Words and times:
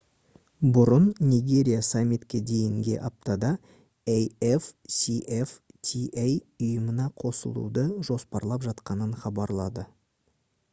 бұрын 0.75 1.03
нигерия 1.33 1.81
саммитке 1.87 2.41
дейінге 2.51 2.95
аптада 3.09 3.51
afcfta 4.15 5.53
ұйымына 6.31 7.07
қосылуды 7.27 7.87
жоспарлап 8.11 8.69
жатқанын 8.73 9.15
хабарлады 9.27 9.89